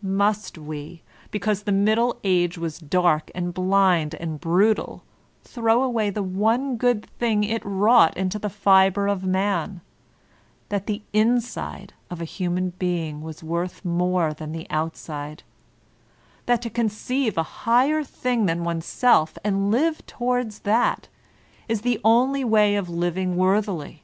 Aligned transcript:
Must 0.00 0.56
we, 0.56 1.02
because 1.30 1.64
the 1.64 1.70
Middle 1.70 2.14
Agt 2.24 2.56
was 2.56 2.78
dark 2.78 3.30
and 3.34 3.52
blind 3.52 4.14
and 4.14 4.40
brutal, 4.40 5.04
thn^w 5.44 5.64
awny 5.92 6.14
the 6.14 6.22
one 6.22 6.78
pood 6.78 7.04
thing 7.18 7.44
it 7.44 7.60
wrought 7.66 8.16
into 8.16 8.38
the 8.38 8.48
fihro 8.48 9.12
of 9.12 9.24
M.in. 9.24 9.82
that 10.70 10.86
the 10.86 11.02
inside 11.12 11.92
of 12.08 12.22
a 12.22 12.24
human 12.24 12.70
hting 12.70 12.70
Thb 12.70 12.78
Dominant 12.78 12.84
Idea 12.84 13.12
91 13.12 13.24
was 13.26 13.42
worth 13.42 13.84
more 13.84 14.32
than 14.32 14.52
the 14.52 14.66
outside? 14.70 15.42
that 16.46 16.62
to 16.62 16.70
conceive 16.70 17.36
a 17.36 17.42
higher 17.42 18.02
thing 18.02 18.46
than 18.46 18.64
oneself 18.64 19.36
and 19.44 19.70
Uve 19.70 20.00
toward 20.06 20.50
that 20.62 21.08
is 21.68 21.82
the 21.82 22.00
only 22.02 22.42
way 22.42 22.76
of 22.76 22.88
living 22.88 23.36
worthily? 23.36 24.02